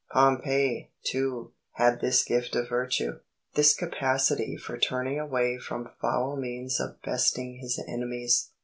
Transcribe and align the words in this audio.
Pompey, 0.11 0.89
too, 1.03 1.51
had 1.73 2.01
this 2.01 2.23
gift 2.23 2.55
of 2.55 2.69
virtue 2.69 3.19
this 3.53 3.75
capacity 3.75 4.57
for 4.57 4.75
turning 4.79 5.19
away 5.19 5.59
from 5.59 5.91
foul 6.01 6.35
means 6.37 6.79
of 6.79 6.99
besting 7.03 7.59
his 7.61 7.79
enemies. 7.87 8.47